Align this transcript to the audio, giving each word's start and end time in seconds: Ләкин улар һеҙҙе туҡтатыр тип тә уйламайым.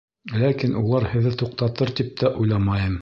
Ләкин 0.43 0.73
улар 0.79 1.05
һеҙҙе 1.11 1.33
туҡтатыр 1.43 1.93
тип 2.01 2.11
тә 2.23 2.33
уйламайым. 2.45 2.99